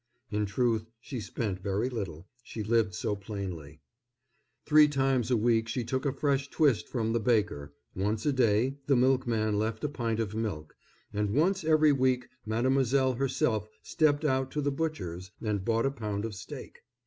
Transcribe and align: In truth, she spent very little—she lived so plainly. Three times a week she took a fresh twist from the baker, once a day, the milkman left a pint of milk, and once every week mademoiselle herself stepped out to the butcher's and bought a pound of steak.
In 0.31 0.47
truth, 0.47 0.89
she 0.99 1.19
spent 1.19 1.59
very 1.59 1.87
little—she 1.87 2.63
lived 2.63 2.95
so 2.95 3.15
plainly. 3.15 3.81
Three 4.65 4.87
times 4.87 5.29
a 5.29 5.37
week 5.37 5.67
she 5.67 5.83
took 5.83 6.07
a 6.07 6.11
fresh 6.11 6.49
twist 6.49 6.89
from 6.89 7.13
the 7.13 7.19
baker, 7.19 7.75
once 7.95 8.25
a 8.25 8.33
day, 8.33 8.77
the 8.87 8.95
milkman 8.95 9.59
left 9.59 9.83
a 9.83 9.89
pint 9.89 10.19
of 10.19 10.33
milk, 10.33 10.75
and 11.13 11.29
once 11.35 11.63
every 11.63 11.91
week 11.91 12.29
mademoiselle 12.47 13.13
herself 13.13 13.67
stepped 13.83 14.25
out 14.25 14.49
to 14.49 14.61
the 14.61 14.71
butcher's 14.71 15.29
and 15.39 15.63
bought 15.65 15.85
a 15.85 15.91
pound 15.91 16.25
of 16.25 16.33
steak. 16.33 16.79